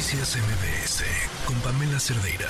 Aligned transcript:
Noticias 0.00 0.34
MBS 0.34 1.04
con 1.44 1.54
Pamela 1.60 2.00
Cerdeira. 2.00 2.48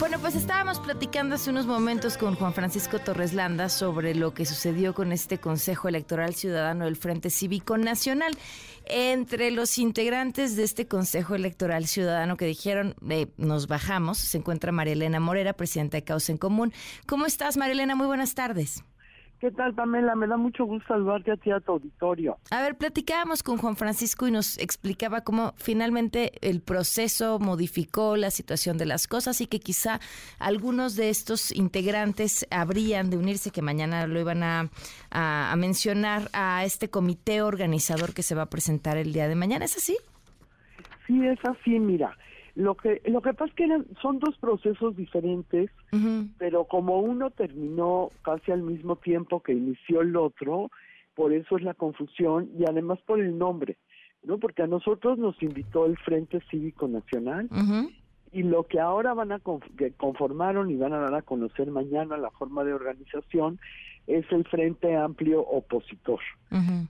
Bueno, 0.00 0.18
pues 0.18 0.34
estábamos 0.34 0.80
platicando 0.80 1.36
hace 1.36 1.50
unos 1.50 1.66
momentos 1.66 2.16
con 2.16 2.34
Juan 2.34 2.52
Francisco 2.52 2.98
Torres 2.98 3.34
Landa 3.34 3.68
sobre 3.68 4.16
lo 4.16 4.34
que 4.34 4.44
sucedió 4.44 4.94
con 4.94 5.12
este 5.12 5.38
Consejo 5.38 5.86
Electoral 5.86 6.34
Ciudadano 6.34 6.86
del 6.86 6.96
Frente 6.96 7.30
Cívico 7.30 7.78
Nacional. 7.78 8.36
Entre 8.84 9.52
los 9.52 9.78
integrantes 9.78 10.56
de 10.56 10.64
este 10.64 10.88
Consejo 10.88 11.36
Electoral 11.36 11.86
Ciudadano 11.86 12.36
que 12.36 12.46
dijeron 12.46 12.96
eh, 13.08 13.28
nos 13.36 13.68
bajamos, 13.68 14.18
se 14.18 14.38
encuentra 14.38 14.72
María 14.72 14.94
Elena 14.94 15.20
Morera, 15.20 15.52
presidenta 15.52 15.98
de 15.98 16.02
Causa 16.02 16.32
en 16.32 16.38
Común. 16.38 16.72
¿Cómo 17.06 17.26
estás, 17.26 17.56
María 17.56 17.74
Elena? 17.74 17.94
Muy 17.94 18.08
buenas 18.08 18.34
tardes. 18.34 18.82
¿Qué 19.40 19.52
tal, 19.52 19.72
Pamela? 19.72 20.16
Me 20.16 20.26
da 20.26 20.36
mucho 20.36 20.64
gusto 20.64 20.88
saludarte 20.88 21.30
a 21.30 21.36
ti 21.36 21.52
a 21.52 21.60
tu 21.60 21.72
auditorio. 21.72 22.38
A 22.50 22.60
ver, 22.60 22.76
platicábamos 22.76 23.44
con 23.44 23.56
Juan 23.56 23.76
Francisco 23.76 24.26
y 24.26 24.32
nos 24.32 24.58
explicaba 24.58 25.20
cómo 25.20 25.52
finalmente 25.56 26.32
el 26.40 26.60
proceso 26.60 27.38
modificó 27.38 28.16
la 28.16 28.32
situación 28.32 28.78
de 28.78 28.86
las 28.86 29.06
cosas 29.06 29.40
y 29.40 29.46
que 29.46 29.60
quizá 29.60 30.00
algunos 30.40 30.96
de 30.96 31.10
estos 31.10 31.52
integrantes 31.52 32.48
habrían 32.50 33.10
de 33.10 33.16
unirse, 33.16 33.52
que 33.52 33.62
mañana 33.62 34.08
lo 34.08 34.18
iban 34.18 34.42
a, 34.42 34.70
a 35.12 35.54
mencionar, 35.56 36.30
a 36.32 36.64
este 36.64 36.90
comité 36.90 37.40
organizador 37.40 38.14
que 38.14 38.24
se 38.24 38.34
va 38.34 38.42
a 38.42 38.50
presentar 38.50 38.96
el 38.96 39.12
día 39.12 39.28
de 39.28 39.36
mañana. 39.36 39.66
¿Es 39.66 39.76
así? 39.76 39.96
Sí, 41.06 41.24
es 41.24 41.38
así, 41.44 41.78
mira. 41.78 42.16
Lo 42.58 42.74
que 42.74 43.00
lo 43.04 43.22
que 43.22 43.34
pasa 43.34 43.50
es 43.50 43.54
que 43.54 43.64
eran, 43.66 43.86
son 44.02 44.18
dos 44.18 44.36
procesos 44.36 44.96
diferentes, 44.96 45.70
pero 46.38 46.64
como 46.64 46.98
uno 46.98 47.30
terminó 47.30 48.10
casi 48.22 48.50
al 48.50 48.62
mismo 48.62 48.96
tiempo 48.96 49.40
que 49.44 49.52
inició 49.52 50.00
el 50.00 50.16
otro, 50.16 50.68
por 51.14 51.32
eso 51.32 51.56
es 51.56 51.62
la 51.62 51.74
confusión 51.74 52.50
y 52.58 52.64
además 52.68 52.98
por 53.06 53.20
el 53.20 53.38
nombre, 53.38 53.76
¿no? 54.24 54.38
Porque 54.38 54.64
a 54.64 54.66
nosotros 54.66 55.18
nos 55.18 55.40
invitó 55.40 55.86
el 55.86 55.96
Frente 55.98 56.40
Cívico 56.50 56.88
Nacional 56.88 57.48
y 58.32 58.42
lo 58.42 58.64
que 58.64 58.80
ahora 58.80 59.14
van 59.14 59.30
a 59.30 59.40
que 59.76 59.92
conformaron 59.92 60.68
y 60.68 60.74
van 60.74 60.94
a 60.94 60.98
dar 60.98 61.14
a 61.14 61.22
conocer 61.22 61.70
mañana 61.70 62.16
la 62.16 62.32
forma 62.32 62.64
de 62.64 62.72
organización 62.72 63.60
es 64.08 64.24
el 64.32 64.44
Frente 64.46 64.96
Amplio 64.96 65.42
Opositor, 65.42 66.18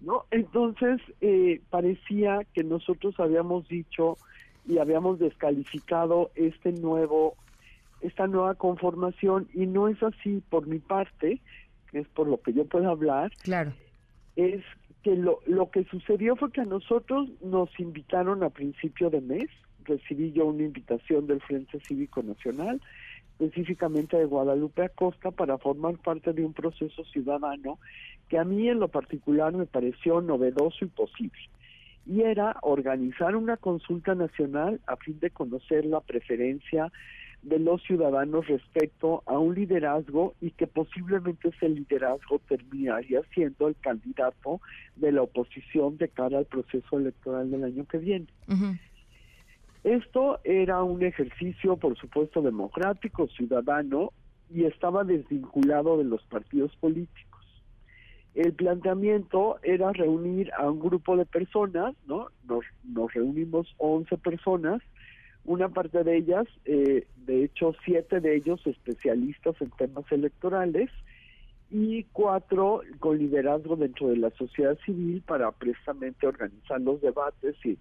¿no? 0.01 0.25
Entonces 0.31 0.99
eh, 1.21 1.61
parecía 1.69 2.41
que 2.55 2.65
nosotros 2.65 3.21
habíamos 3.21 3.69
dicho 3.69 4.17
y 4.69 4.79
habíamos 4.79 5.19
descalificado 5.19 6.31
este 6.37 6.73
nuevo 6.73 7.35
esta 8.01 8.29
nueva 8.29 8.55
conformación 8.55 9.49
y 9.53 9.67
no 9.67 9.89
es 9.89 10.01
así 10.05 10.41
por 10.51 10.69
mi 10.69 10.79
parte, 10.79 11.41
que 11.91 11.99
es 11.99 12.09
por 12.09 12.29
lo 12.29 12.41
que 12.41 12.53
yo 12.53 12.65
puedo 12.65 12.89
hablar. 12.89 13.33
Claro. 13.43 13.73
Es 14.37 14.63
que 15.03 15.17
lo, 15.17 15.41
lo 15.47 15.71
que 15.71 15.83
sucedió 15.85 16.37
fue 16.37 16.53
que 16.53 16.61
a 16.61 16.65
nosotros 16.65 17.29
nos 17.43 17.69
invitaron 17.81 18.45
a 18.45 18.51
principio 18.51 19.11
de 19.11 19.21
mes, 19.21 19.49
recibí 19.83 20.31
yo 20.31 20.47
una 20.47 20.63
invitación 20.63 21.27
del 21.27 21.41
Frente 21.41 21.81
Cívico 21.81 22.23
Nacional, 22.23 22.81
específicamente 23.41 24.17
de 24.17 24.27
Guadalupe 24.27 24.85
Acosta, 24.85 25.33
para 25.33 25.59
formar 25.59 25.97
parte 25.99 26.33
de 26.33 26.45
un 26.45 26.53
proceso 26.53 27.05
ciudadano 27.05 27.81
que 28.29 28.39
a 28.39 28.45
mí 28.45 28.69
en 28.69 28.79
lo 28.79 28.87
particular 28.87 29.53
me 29.53 29.67
pareció 29.67 30.21
novedoso 30.21 30.85
y 30.85 30.89
posible 30.89 31.41
y 32.09 32.23
era 32.23 32.57
organizar 32.63 33.37
una 33.37 33.59
consulta 33.59 34.15
nacional 34.15 34.81
a 34.87 34.97
fin 34.97 35.21
de 35.21 35.31
conocer 35.31 35.85
la 35.85 36.01
preferencia 36.01 36.91
de 37.43 37.59
los 37.59 37.83
ciudadanos 37.83 38.49
respecto 38.49 39.23
a 39.27 39.39
un 39.39 39.55
liderazgo 39.55 40.35
y 40.41 40.51
que 40.53 40.67
posiblemente 40.67 41.51
ese 41.51 41.69
liderazgo 41.69 42.41
terminaría 42.49 43.21
siendo 43.35 43.69
el 43.69 43.77
candidato 43.77 44.61
de 44.97 45.13
la 45.13 45.23
oposición 45.23 45.99
de 45.99 46.09
cara 46.09 46.39
al 46.39 46.47
proceso 46.47 46.99
electoral 46.99 47.51
del 47.51 47.65
año 47.65 47.85
que 47.85 47.99
viene. 47.99 48.27
Esto 49.85 50.41
era 50.45 50.83
un 50.83 51.03
ejercicio, 51.03 51.77
por 51.77 51.97
supuesto, 51.99 52.41
democrático, 52.41 53.29
ciudadano, 53.29 54.13
y 54.51 54.65
estaba 54.65 55.05
desvinculado 55.05 55.99
de 55.99 56.05
los 56.05 56.23
partidos 56.25 56.75
políticos 56.77 57.38
el 58.39 58.53
planteamiento 58.53 59.59
era 59.65 59.93
reunir 59.93 60.53
a 60.57 60.71
un 60.71 60.79
grupo 60.79 61.17
de 61.17 61.27
personas, 61.27 61.97
¿no? 62.07 62.29
Nos, 62.45 62.65
nos 62.85 63.13
reunimos 63.13 63.75
11 63.79 64.17
personas, 64.19 64.81
una 65.45 65.69
parte 65.71 66.05
de 66.05 66.19
ellas, 66.19 66.47
eh, 66.65 67.09
de 67.17 67.43
hecho 67.43 67.75
siete 67.85 68.21
de 68.21 68.37
ellos 68.37 68.65
especialistas 68.65 69.61
en 69.61 69.71
temas 69.71 70.05
electorales 70.13 70.89
y 71.69 72.05
cuatro 72.13 72.83
con 73.01 73.19
liderazgo 73.19 73.75
dentro 73.75 74.07
de 74.07 74.19
la 74.19 74.31
sociedad 74.31 74.79
civil 74.87 75.21
para 75.27 75.51
precisamente 75.51 76.29
organizar 76.29 76.81
los 76.81 77.01
debates 77.01 77.57
y 77.65 77.77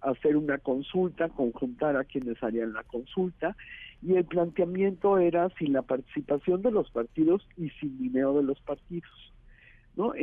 hacer 0.00 0.36
una 0.36 0.58
consulta, 0.58 1.28
conjuntar 1.28 1.96
a 1.96 2.02
quienes 2.02 2.42
harían 2.42 2.72
la 2.72 2.82
consulta 2.82 3.56
y 4.02 4.16
el 4.16 4.24
planteamiento 4.24 5.18
era 5.18 5.50
sin 5.50 5.72
la 5.72 5.82
participación 5.82 6.62
de 6.62 6.72
los 6.72 6.90
partidos 6.90 7.46
y 7.56 7.70
sin 7.78 7.96
dinero 7.96 8.34
de 8.34 8.42
los 8.42 8.60
partidos. 8.60 9.34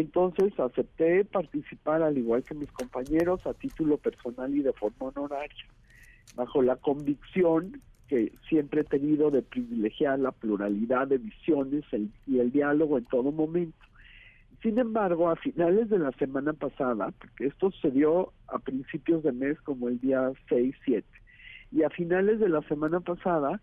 Entonces 0.01 0.59
acepté 0.59 1.23
participar 1.25 2.01
al 2.01 2.17
igual 2.17 2.43
que 2.43 2.55
mis 2.55 2.71
compañeros 2.71 3.45
a 3.45 3.53
título 3.53 3.97
personal 3.97 4.53
y 4.55 4.63
de 4.63 4.73
forma 4.73 5.09
honoraria, 5.09 5.65
bajo 6.35 6.63
la 6.63 6.75
convicción 6.75 7.79
que 8.07 8.33
siempre 8.49 8.81
he 8.81 8.83
tenido 8.83 9.29
de 9.29 9.43
privilegiar 9.43 10.17
la 10.17 10.31
pluralidad 10.31 11.07
de 11.07 11.19
visiones 11.19 11.85
y 12.25 12.39
el 12.39 12.51
diálogo 12.51 12.97
en 12.97 13.05
todo 13.05 13.31
momento. 13.31 13.77
Sin 14.63 14.79
embargo, 14.79 15.29
a 15.29 15.35
finales 15.35 15.89
de 15.89 15.99
la 15.99 16.11
semana 16.13 16.53
pasada, 16.53 17.11
porque 17.11 17.45
esto 17.45 17.69
se 17.69 17.91
dio 17.91 18.33
a 18.47 18.57
principios 18.57 19.21
de 19.21 19.31
mes 19.31 19.61
como 19.61 19.87
el 19.87 19.99
día 19.99 20.31
6, 20.49 20.75
7, 20.83 21.07
y 21.73 21.83
a 21.83 21.91
finales 21.91 22.39
de 22.39 22.49
la 22.49 22.61
semana 22.63 23.01
pasada, 23.01 23.61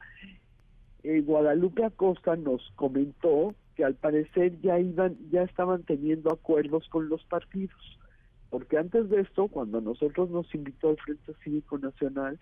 eh, 1.03 1.20
Guadalupe 1.20 1.84
Acosta 1.84 2.37
nos 2.37 2.62
comentó 2.76 3.55
que 3.78 3.84
al 3.84 3.94
parecer 3.94 4.61
ya 4.61 4.81
iban, 4.81 5.16
ya 5.31 5.44
estaban 5.44 5.84
teniendo 5.84 6.33
acuerdos 6.33 6.89
con 6.89 7.09
los 7.09 7.22
partidos, 7.27 7.78
porque 8.50 8.77
antes 8.77 9.09
de 9.09 9.21
esto, 9.21 9.47
cuando 9.47 9.81
nosotros 9.81 10.31
nos 10.31 10.53
invitó 10.53 10.91
el 10.91 10.97
Frente 10.97 11.33
Cívico 11.44 11.78
Nacional, 11.78 12.41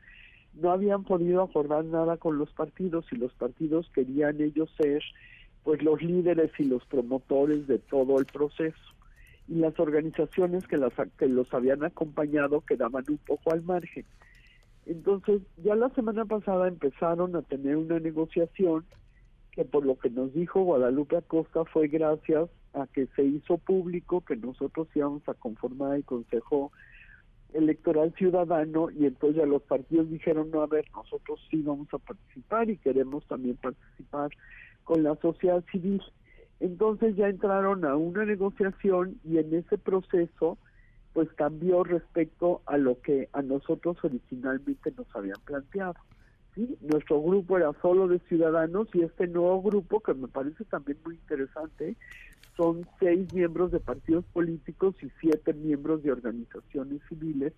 no 0.55 0.71
habían 0.71 1.05
podido 1.05 1.43
acordar 1.43 1.85
nada 1.85 2.17
con 2.17 2.39
los 2.39 2.51
partidos 2.55 3.05
y 3.13 3.17
los 3.17 3.35
partidos 3.35 3.87
querían 3.95 4.41
ellos 4.41 4.71
ser 4.79 5.03
pues 5.63 5.83
los 5.83 6.01
líderes 6.01 6.53
y 6.59 6.65
los 6.65 6.87
promotores 6.87 7.67
de 7.67 7.81
todo 7.81 8.19
el 8.19 8.25
proceso 8.25 8.95
y 9.47 9.57
las 9.57 9.79
organizaciones 9.79 10.67
que, 10.67 10.79
las, 10.79 10.95
que 11.19 11.29
los 11.29 11.53
habían 11.53 11.85
acompañado 11.85 12.63
quedaban 12.63 13.05
un 13.11 13.19
poco 13.19 13.53
al 13.53 13.63
margen. 13.63 14.07
Entonces, 14.87 15.43
ya 15.63 15.75
la 15.75 15.91
semana 15.91 16.25
pasada 16.25 16.67
empezaron 16.69 17.37
a 17.37 17.43
tener 17.43 17.77
una 17.77 18.01
negociación 18.01 18.87
que 19.56 19.65
por 19.65 19.87
lo 19.87 19.99
que 19.99 20.11
nos 20.11 20.34
dijo 20.34 20.62
Guadalupe 20.62 21.17
Acosta 21.17 21.65
fue 21.65 21.89
gracias 21.89 22.50
a 22.75 22.87
que 22.87 23.06
se 23.17 23.25
hizo 23.25 23.56
público 23.56 24.21
que 24.21 24.37
nosotros 24.37 24.87
íbamos 24.94 25.27
a 25.28 25.34
conformar 25.34 25.97
el 25.97 26.05
Consejo 26.05 26.71
Electoral 27.55 28.12
Ciudadano 28.19 28.91
y 28.91 29.06
entonces 29.06 29.39
ya 29.39 29.47
los 29.47 29.62
partidos 29.62 30.11
dijeron, 30.11 30.50
no, 30.50 30.61
a 30.61 30.66
ver, 30.66 30.84
nosotros 30.95 31.41
sí 31.50 31.62
vamos 31.62 31.89
a 31.95 31.99
participar 31.99 32.69
y 32.69 32.77
queremos 32.77 33.27
también 33.27 33.56
participar 33.56 34.31
con 34.84 35.03
la 35.03 35.16
sociedad 35.16 35.65
civil. 35.72 36.03
Entonces 36.61 37.16
ya 37.16 37.28
entraron 37.28 37.87
a 37.87 37.97
una 37.97 38.27
negociación 38.27 39.19
y 39.25 39.39
en 39.39 39.55
ese 39.55 39.78
proceso 39.78 40.59
pues 41.15 41.33
cambió 41.33 41.83
respecto 41.83 42.61
a 42.66 42.77
lo 42.77 43.00
que 43.00 43.31
a 43.33 43.41
nosotros 43.41 43.97
originalmente 44.03 44.93
nos 44.95 45.06
habían 45.16 45.41
planteado. 45.47 45.95
Nuestro 46.81 47.21
grupo 47.21 47.59
era 47.59 47.72
solo 47.83 48.09
de 48.09 48.19
ciudadanos 48.21 48.89
y 48.94 49.03
este 49.03 49.27
nuevo 49.27 49.61
grupo, 49.61 50.00
que 50.00 50.15
me 50.15 50.27
parece 50.27 50.65
también 50.65 50.97
muy 51.05 51.17
interesante, 51.17 51.97
son 52.56 52.89
seis 52.99 53.31
miembros 53.34 53.71
de 53.72 53.81
partidos 53.81 54.25
políticos 54.33 54.95
y 55.03 55.11
siete 55.21 55.53
miembros 55.53 56.03
de 56.03 56.12
organizaciones 56.12 57.03
civiles, 57.11 57.53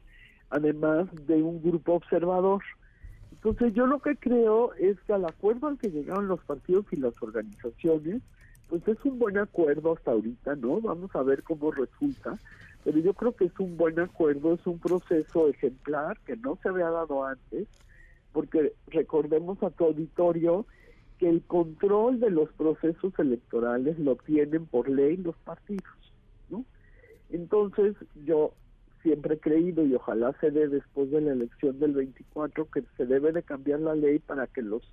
además 0.50 1.06
de 1.26 1.40
un 1.40 1.62
grupo 1.62 1.94
observador. 1.94 2.60
Entonces 3.30 3.72
yo 3.72 3.86
lo 3.86 4.00
que 4.00 4.16
creo 4.16 4.74
es 4.74 4.98
que 5.02 5.12
al 5.12 5.26
acuerdo 5.26 5.68
al 5.68 5.78
que 5.78 5.92
llegaron 5.92 6.26
los 6.26 6.40
partidos 6.40 6.86
y 6.90 6.96
las 6.96 7.14
organizaciones, 7.22 8.20
pues 8.68 8.86
es 8.88 8.98
un 9.04 9.20
buen 9.20 9.38
acuerdo 9.38 9.92
hasta 9.92 10.10
ahorita, 10.10 10.56
¿no? 10.56 10.80
Vamos 10.80 11.14
a 11.14 11.22
ver 11.22 11.44
cómo 11.44 11.70
resulta, 11.70 12.36
pero 12.82 12.98
yo 12.98 13.14
creo 13.14 13.36
que 13.36 13.44
es 13.44 13.60
un 13.60 13.76
buen 13.76 14.00
acuerdo, 14.00 14.54
es 14.54 14.66
un 14.66 14.80
proceso 14.80 15.48
ejemplar 15.48 16.18
que 16.26 16.36
no 16.36 16.58
se 16.60 16.68
había 16.68 16.90
dado 16.90 17.24
antes 17.24 17.68
porque 18.38 18.72
recordemos 18.86 19.60
a 19.64 19.70
tu 19.70 19.86
auditorio 19.86 20.64
que 21.18 21.28
el 21.28 21.42
control 21.42 22.20
de 22.20 22.30
los 22.30 22.48
procesos 22.52 23.12
electorales 23.18 23.98
lo 23.98 24.14
tienen 24.14 24.64
por 24.66 24.88
ley 24.88 25.16
los 25.16 25.34
partidos, 25.38 25.82
¿no? 26.48 26.64
Entonces, 27.30 27.96
yo 28.24 28.52
siempre 29.02 29.34
he 29.34 29.38
creído 29.40 29.84
y 29.84 29.92
ojalá 29.92 30.36
se 30.40 30.52
dé 30.52 30.68
después 30.68 31.10
de 31.10 31.20
la 31.20 31.32
elección 31.32 31.80
del 31.80 31.94
24 31.94 32.68
que 32.70 32.84
se 32.96 33.06
debe 33.06 33.32
de 33.32 33.42
cambiar 33.42 33.80
la 33.80 33.96
ley 33.96 34.20
para 34.20 34.46
que 34.46 34.62
los 34.62 34.84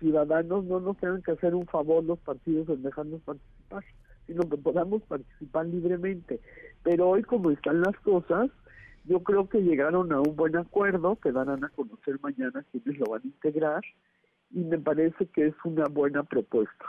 ciudadanos 0.00 0.64
no 0.64 0.80
nos 0.80 0.96
tengan 0.96 1.22
que 1.22 1.30
hacer 1.30 1.54
un 1.54 1.66
favor 1.66 2.02
los 2.02 2.18
partidos 2.18 2.68
en 2.68 2.82
dejarnos 2.82 3.20
participar, 3.20 3.84
sino 4.26 4.42
que 4.48 4.56
podamos 4.56 5.02
participar 5.02 5.66
libremente. 5.66 6.40
Pero 6.82 7.10
hoy 7.10 7.22
como 7.22 7.52
están 7.52 7.80
las 7.80 7.96
cosas, 8.00 8.50
yo 9.08 9.22
creo 9.22 9.48
que 9.48 9.62
llegaron 9.62 10.12
a 10.12 10.20
un 10.20 10.36
buen 10.36 10.56
acuerdo 10.56 11.16
que 11.16 11.32
darán 11.32 11.64
a 11.64 11.70
conocer 11.70 12.20
mañana 12.20 12.64
quienes 12.70 12.98
lo 12.98 13.06
van 13.06 13.22
a 13.22 13.26
integrar 13.26 13.82
y 14.50 14.60
me 14.60 14.78
parece 14.78 15.26
que 15.26 15.46
es 15.46 15.54
una 15.64 15.86
buena 15.86 16.22
propuesta. 16.22 16.84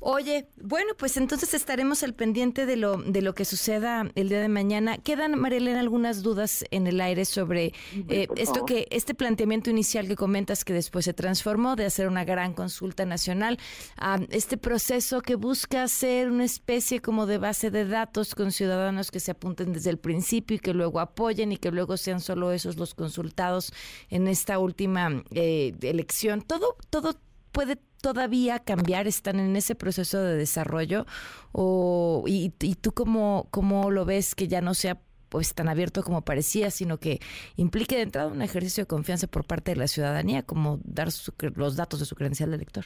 Oye, 0.00 0.48
bueno, 0.60 0.92
pues 0.98 1.16
entonces 1.16 1.54
estaremos 1.54 2.02
al 2.02 2.14
pendiente 2.14 2.66
de 2.66 2.76
lo 2.76 2.96
de 2.96 3.22
lo 3.22 3.34
que 3.34 3.44
suceda 3.44 4.10
el 4.14 4.28
día 4.28 4.40
de 4.40 4.48
mañana. 4.48 4.98
Quedan, 4.98 5.38
Marilena, 5.38 5.80
algunas 5.80 6.22
dudas 6.22 6.64
en 6.70 6.86
el 6.86 7.00
aire 7.00 7.24
sobre 7.24 7.72
eh, 8.08 8.28
esto 8.36 8.66
que 8.66 8.86
este 8.90 9.14
planteamiento 9.14 9.70
inicial 9.70 10.06
que 10.06 10.16
comentas 10.16 10.64
que 10.64 10.72
después 10.72 11.06
se 11.06 11.14
transformó 11.14 11.76
de 11.76 11.86
hacer 11.86 12.08
una 12.08 12.24
gran 12.24 12.52
consulta 12.52 13.06
nacional 13.06 13.58
a 13.96 14.20
este 14.30 14.56
proceso 14.56 15.22
que 15.22 15.36
busca 15.36 15.88
ser 15.88 16.30
una 16.30 16.44
especie 16.44 17.00
como 17.00 17.26
de 17.26 17.38
base 17.38 17.70
de 17.70 17.86
datos 17.86 18.34
con 18.34 18.52
ciudadanos 18.52 19.10
que 19.10 19.20
se 19.20 19.30
apunten 19.30 19.72
desde 19.72 19.90
el 19.90 19.98
principio 19.98 20.56
y 20.56 20.60
que 20.60 20.74
luego 20.74 21.00
apoyen 21.00 21.52
y 21.52 21.56
que 21.56 21.70
luego 21.70 21.96
sean 21.96 22.20
solo 22.20 22.52
esos 22.52 22.76
los 22.76 22.94
consultados 22.94 23.72
en 24.10 24.28
esta 24.28 24.58
última 24.58 25.22
eh, 25.30 25.74
elección. 25.80 26.42
Todo, 26.42 26.76
todo 26.90 27.18
puede 27.52 27.78
todavía 28.04 28.58
cambiar? 28.58 29.06
¿Están 29.06 29.40
en 29.40 29.56
ese 29.56 29.74
proceso 29.74 30.22
de 30.22 30.36
desarrollo? 30.36 31.06
O, 31.52 32.24
y, 32.26 32.50
tú 32.50 32.92
cómo, 32.92 33.48
cómo 33.50 33.90
lo 33.90 34.04
ves 34.04 34.34
que 34.34 34.46
ya 34.46 34.60
no 34.60 34.74
sea 34.74 35.00
pues 35.30 35.54
tan 35.54 35.70
abierto 35.70 36.02
como 36.02 36.22
parecía, 36.22 36.70
sino 36.70 36.98
que 36.98 37.18
implique 37.56 37.96
de 37.96 38.02
entrada 38.02 38.28
un 38.28 38.42
ejercicio 38.42 38.84
de 38.84 38.88
confianza 38.88 39.26
por 39.26 39.46
parte 39.46 39.70
de 39.70 39.78
la 39.78 39.86
ciudadanía, 39.86 40.42
como 40.42 40.80
dar 40.84 41.08
los 41.56 41.76
datos 41.76 41.98
de 41.98 42.04
su 42.04 42.14
credencial 42.14 42.50
de 42.50 42.56
elector? 42.56 42.84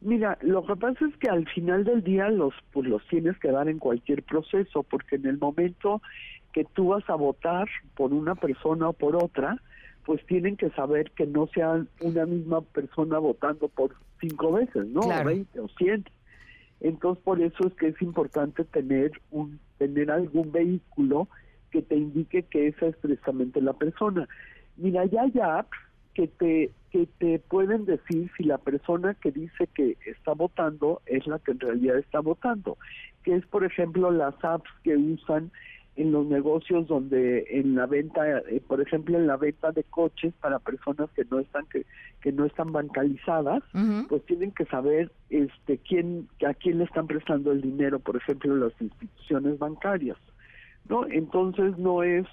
Mira, 0.00 0.38
lo 0.42 0.64
que 0.64 0.76
pasa 0.76 1.04
es 1.04 1.16
que 1.16 1.28
al 1.28 1.48
final 1.48 1.82
del 1.82 2.04
día 2.04 2.28
los 2.28 2.54
pues 2.72 2.86
los 2.86 3.04
tienes 3.08 3.36
que 3.40 3.50
dar 3.50 3.68
en 3.68 3.80
cualquier 3.80 4.22
proceso, 4.22 4.84
porque 4.84 5.16
en 5.16 5.26
el 5.26 5.38
momento 5.38 6.00
que 6.52 6.64
tú 6.64 6.90
vas 6.90 7.02
a 7.10 7.16
votar 7.16 7.66
por 7.96 8.12
una 8.12 8.36
persona 8.36 8.90
o 8.90 8.92
por 8.92 9.16
otra, 9.16 9.60
pues 10.08 10.24
tienen 10.24 10.56
que 10.56 10.70
saber 10.70 11.10
que 11.10 11.26
no 11.26 11.48
sean 11.48 11.86
una 12.00 12.24
misma 12.24 12.62
persona 12.62 13.18
votando 13.18 13.68
por 13.68 13.94
cinco 14.18 14.52
veces, 14.52 14.86
¿no? 14.86 15.00
O 15.00 15.24
20 15.24 15.60
o 15.60 15.68
100. 15.68 16.06
Entonces, 16.80 17.22
por 17.22 17.42
eso 17.42 17.66
es 17.66 17.74
que 17.74 17.88
es 17.88 18.00
importante 18.00 18.64
tener 18.64 19.12
un 19.30 19.60
tener 19.76 20.10
algún 20.10 20.50
vehículo 20.50 21.28
que 21.70 21.82
te 21.82 21.96
indique 21.96 22.44
que 22.44 22.68
esa 22.68 22.86
es 22.86 22.96
precisamente 22.96 23.60
la 23.60 23.74
persona. 23.74 24.26
Mira, 24.78 25.04
ya 25.04 25.24
hay 25.24 25.34
apps 25.42 25.76
que 26.14 26.26
te 26.26 26.70
que 26.90 27.06
te 27.18 27.38
pueden 27.40 27.84
decir 27.84 28.30
si 28.38 28.44
la 28.44 28.56
persona 28.56 29.12
que 29.12 29.30
dice 29.30 29.68
que 29.74 29.98
está 30.06 30.32
votando 30.32 31.02
es 31.04 31.26
la 31.26 31.38
que 31.38 31.50
en 31.50 31.60
realidad 31.60 31.98
está 31.98 32.20
votando, 32.20 32.78
que 33.24 33.34
es 33.34 33.44
por 33.44 33.62
ejemplo 33.62 34.10
las 34.10 34.42
apps 34.42 34.70
que 34.82 34.96
usan 34.96 35.50
en 35.98 36.12
los 36.12 36.26
negocios 36.26 36.86
donde 36.86 37.44
en 37.50 37.74
la 37.74 37.86
venta, 37.86 38.38
eh, 38.38 38.62
por 38.64 38.80
ejemplo, 38.80 39.18
en 39.18 39.26
la 39.26 39.36
venta 39.36 39.72
de 39.72 39.82
coches 39.82 40.32
para 40.40 40.60
personas 40.60 41.10
que 41.10 41.24
no 41.28 41.40
están 41.40 41.66
que, 41.66 41.86
que 42.20 42.30
no 42.30 42.44
están 42.44 42.70
bancalizadas, 42.70 43.64
pues 44.08 44.24
tienen 44.26 44.52
que 44.52 44.64
saber 44.66 45.10
este 45.28 45.78
quién 45.78 46.28
a 46.46 46.54
quién 46.54 46.78
le 46.78 46.84
están 46.84 47.08
prestando 47.08 47.50
el 47.50 47.62
dinero, 47.62 47.98
por 47.98 48.16
ejemplo, 48.16 48.54
las 48.54 48.72
instituciones 48.80 49.58
bancarias. 49.58 50.16
¿No? 50.88 51.04
Entonces 51.08 51.76
no 51.78 52.04
es 52.04 52.26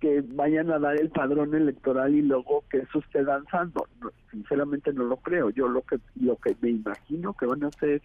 que 0.00 0.22
vayan 0.26 0.70
a 0.70 0.78
dar 0.78 0.98
el 0.98 1.10
padrón 1.10 1.54
electoral 1.54 2.14
y 2.14 2.22
luego 2.22 2.64
que 2.70 2.78
eso 2.78 3.00
esté 3.00 3.22
danzando. 3.22 3.86
sinceramente 4.30 4.94
no 4.94 5.04
lo 5.04 5.18
creo. 5.18 5.50
Yo 5.50 5.68
lo 5.68 5.82
que 5.82 5.98
lo 6.18 6.36
que 6.36 6.56
me 6.62 6.70
imagino 6.70 7.34
que 7.34 7.44
van 7.44 7.64
a 7.64 7.68
hacer 7.68 8.00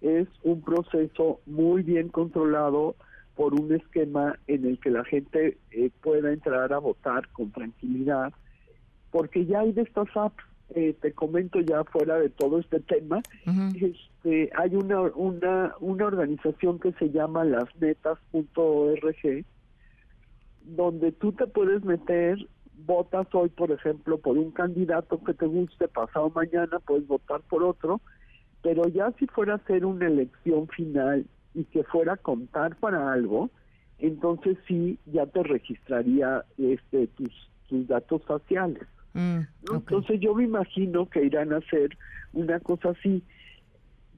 es 0.00 0.28
un 0.44 0.62
proceso 0.62 1.40
muy 1.44 1.82
bien 1.82 2.08
controlado 2.08 2.96
por 3.40 3.58
un 3.58 3.72
esquema 3.72 4.38
en 4.48 4.66
el 4.66 4.78
que 4.80 4.90
la 4.90 5.02
gente 5.02 5.56
eh, 5.70 5.88
pueda 6.02 6.30
entrar 6.30 6.74
a 6.74 6.78
votar 6.78 7.26
con 7.28 7.50
tranquilidad, 7.50 8.34
porque 9.10 9.46
ya 9.46 9.60
hay 9.60 9.72
de 9.72 9.80
estas 9.80 10.14
apps, 10.14 10.44
eh, 10.74 10.94
te 11.00 11.14
comento 11.14 11.58
ya 11.60 11.82
fuera 11.84 12.18
de 12.18 12.28
todo 12.28 12.58
este 12.58 12.80
tema, 12.80 13.22
este, 13.80 14.50
hay 14.54 14.74
una, 14.74 15.00
una, 15.14 15.74
una 15.80 16.04
organización 16.04 16.78
que 16.80 16.92
se 16.92 17.08
llama 17.08 17.44
lasnetas.org, 17.44 19.46
donde 20.60 21.12
tú 21.12 21.32
te 21.32 21.46
puedes 21.46 21.82
meter, 21.82 22.46
votas 22.84 23.26
hoy, 23.32 23.48
por 23.48 23.72
ejemplo, 23.72 24.18
por 24.18 24.36
un 24.36 24.50
candidato 24.50 25.18
que 25.24 25.32
te 25.32 25.46
guste, 25.46 25.88
pasado 25.88 26.30
mañana 26.34 26.78
puedes 26.80 27.06
votar 27.06 27.40
por 27.48 27.62
otro, 27.62 28.02
pero 28.60 28.86
ya 28.88 29.10
si 29.18 29.26
fuera 29.28 29.54
a 29.54 29.66
ser 29.66 29.86
una 29.86 30.08
elección 30.08 30.68
final 30.68 31.24
y 31.54 31.64
que 31.64 31.84
fuera 31.84 32.14
a 32.14 32.16
contar 32.16 32.76
para 32.76 33.12
algo, 33.12 33.50
entonces 33.98 34.56
sí 34.66 34.98
ya 35.06 35.26
te 35.26 35.42
registraría 35.42 36.44
este 36.58 37.06
tus, 37.08 37.50
tus 37.68 37.86
datos 37.88 38.22
faciales. 38.24 38.86
Mm, 39.12 39.40
entonces 39.72 40.20
yo 40.20 40.34
me 40.34 40.44
imagino 40.44 41.08
que 41.08 41.24
irán 41.24 41.52
a 41.52 41.58
hacer 41.58 41.96
una 42.32 42.60
cosa 42.60 42.90
así. 42.90 43.22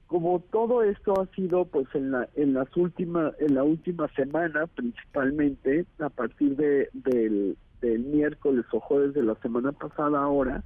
Como 0.07 0.41
todo 0.41 0.83
esto 0.83 1.21
ha 1.21 1.27
sido 1.35 1.65
pues 1.65 1.87
en 1.95 2.11
la 2.11 2.29
en 2.37 2.53
las 2.53 2.69
últimas 2.77 3.33
en 3.41 3.55
la 3.55 3.65
última 3.65 4.09
semana 4.09 4.67
principalmente 4.67 5.87
a 5.99 6.11
partir 6.11 6.55
de 6.57 6.91
del, 6.93 7.57
del 7.81 8.01
miércoles 8.01 8.67
o 8.73 8.81
jueves 8.81 9.15
de 9.15 9.23
la 9.23 9.35
semana 9.37 9.73
pasada 9.73 10.23
ahora 10.23 10.63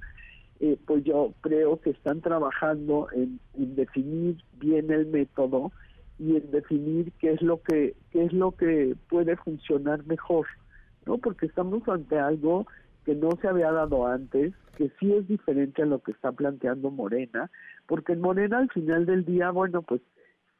eh, 0.59 0.77
pues 0.85 1.03
yo 1.05 1.33
creo 1.39 1.79
que 1.79 1.91
están 1.91 2.19
trabajando 2.19 3.07
en, 3.13 3.39
en 3.53 3.75
definir 3.75 4.37
bien 4.59 4.91
el 4.91 5.05
método 5.05 5.71
y 6.19 6.35
en 6.35 6.51
definir 6.51 7.11
qué 7.19 7.31
es 7.33 7.41
lo 7.41 7.61
que 7.61 7.95
qué 8.11 8.25
es 8.25 8.33
lo 8.33 8.51
que 8.51 8.95
puede 9.09 9.35
funcionar 9.37 10.05
mejor 10.05 10.47
no 11.05 11.17
porque 11.17 11.45
estamos 11.45 11.87
ante 11.87 12.17
algo 12.17 12.65
que 13.05 13.15
no 13.15 13.29
se 13.41 13.47
había 13.47 13.71
dado 13.71 14.07
antes 14.07 14.53
que 14.75 14.91
sí 14.99 15.13
es 15.13 15.27
diferente 15.27 15.81
a 15.81 15.85
lo 15.85 15.99
que 15.99 16.11
está 16.11 16.31
planteando 16.31 16.91
Morena 16.91 17.49
porque 17.85 18.13
en 18.13 18.21
Morena 18.21 18.59
al 18.59 18.69
final 18.69 19.05
del 19.05 19.25
día 19.25 19.51
bueno 19.51 19.81
pues 19.81 20.01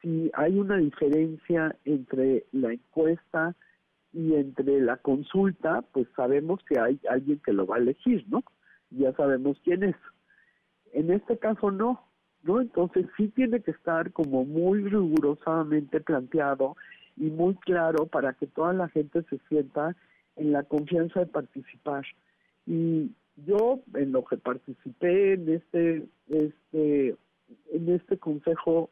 si 0.02 0.32
hay 0.36 0.60
una 0.60 0.78
diferencia 0.78 1.76
entre 1.86 2.46
la 2.52 2.74
encuesta 2.74 3.56
y 4.14 4.36
entre 4.36 4.80
la 4.82 4.98
consulta 4.98 5.84
pues 5.92 6.08
sabemos 6.16 6.60
que 6.64 6.80
hay 6.80 7.00
alguien 7.10 7.40
que 7.44 7.54
lo 7.54 7.66
va 7.66 7.78
a 7.78 7.80
elegir 7.80 8.26
no 8.30 8.44
ya 8.92 9.14
sabemos 9.14 9.58
quién 9.64 9.84
es. 9.84 9.96
En 10.94 11.12
este 11.12 11.38
caso 11.38 11.72
no 11.72 12.07
¿no? 12.48 12.62
Entonces 12.62 13.06
sí 13.18 13.28
tiene 13.28 13.62
que 13.62 13.72
estar 13.72 14.12
como 14.14 14.46
muy 14.46 14.84
rigurosamente 14.84 16.00
planteado 16.00 16.76
y 17.18 17.26
muy 17.26 17.56
claro 17.56 18.08
para 18.08 18.34
que 18.34 18.48
toda 18.48 18.74
la 18.74 18.88
gente 18.90 19.24
se 19.30 19.38
sienta 19.50 19.96
en 20.38 20.54
la 20.54 20.64
confianza 20.64 21.20
de 21.20 21.26
participar. 21.26 22.06
Y 22.66 23.12
yo 23.46 23.82
en 23.94 24.14
lo 24.14 24.24
que 24.26 24.38
participé 24.38 25.34
en 25.34 25.50
este 25.50 26.08
este 26.30 27.16
en 27.72 27.90
este 27.90 28.18
consejo 28.18 28.90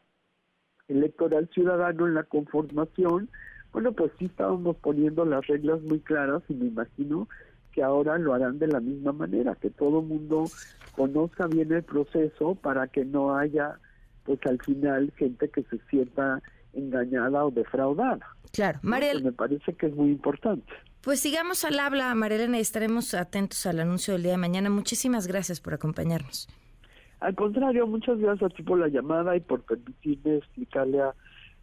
electoral 0.88 1.50
ciudadano 1.54 2.08
en 2.08 2.14
la 2.14 2.24
conformación, 2.24 3.30
bueno, 3.72 3.94
pues 3.94 4.12
sí 4.20 4.26
estábamos 4.26 4.76
poniendo 4.78 5.26
las 5.26 5.48
reglas 5.48 5.82
muy 5.82 6.00
claras 6.00 6.44
y 6.48 6.54
me 6.54 6.68
imagino 6.68 7.28
que 7.72 7.84
ahora 7.84 8.18
lo 8.18 8.34
harán 8.34 8.60
de 8.60 8.68
la 8.68 8.80
misma 8.80 9.12
manera, 9.12 9.56
que 9.56 9.70
todo 9.70 10.02
mundo 10.02 10.46
conozca 10.96 11.48
bien 11.48 11.72
el 11.72 11.84
proceso 11.84 12.56
para 12.56 12.88
que 12.88 13.06
no 13.06 13.38
haya, 13.38 13.80
pues 14.24 14.40
al 14.46 14.62
final, 14.62 15.12
gente 15.18 15.50
que 15.50 15.64
se 15.64 15.80
sienta 15.90 16.42
engañada 16.74 17.46
o 17.46 17.52
defraudada. 17.52 18.25
Claro, 18.52 18.80
Mariel. 18.82 19.24
Me 19.24 19.32
parece 19.32 19.74
que 19.74 19.88
es 19.88 19.96
muy 19.96 20.12
importante. 20.12 20.72
Pues 21.02 21.20
sigamos 21.20 21.64
al 21.66 21.80
habla, 21.80 22.14
Marielena, 22.16 22.58
y 22.58 22.62
estaremos 22.62 23.14
atentos 23.14 23.66
al 23.66 23.80
anuncio 23.80 24.14
del 24.14 24.24
día 24.24 24.32
de 24.32 24.38
mañana. 24.38 24.70
Muchísimas 24.70 25.28
gracias 25.28 25.60
por 25.60 25.74
acompañarnos. 25.74 26.48
Al 27.20 27.36
contrario, 27.36 27.86
muchas 27.88 28.18
gracias 28.18 28.52
a 28.52 28.56
ti 28.56 28.64
por 28.64 28.80
la 28.80 28.88
llamada 28.88 29.36
y 29.36 29.40
por 29.40 29.62
permitirme 29.64 30.38
explicarle 30.38 31.02
a, 31.02 31.14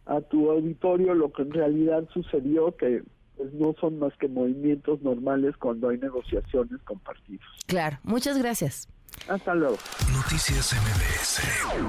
a 0.05 0.21
tu 0.21 0.49
auditorio 0.49 1.13
lo 1.13 1.31
que 1.31 1.43
en 1.43 1.51
realidad 1.51 2.07
sucedió, 2.13 2.75
que 2.75 3.03
pues 3.37 3.53
no 3.53 3.73
son 3.79 3.99
más 3.99 4.13
que 4.17 4.27
movimientos 4.27 5.01
normales 5.01 5.57
cuando 5.57 5.89
hay 5.89 5.97
negociaciones 5.97 6.81
con 6.83 6.99
partidos. 6.99 7.45
Claro, 7.67 7.97
muchas 8.03 8.37
gracias. 8.37 8.87
Hasta 9.27 9.55
luego. 9.55 9.77
Noticias 10.11 10.73
MBS 10.73 11.41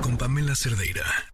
con 0.03 0.17
Pamela 0.17 0.55
Cerdeira. 0.55 1.34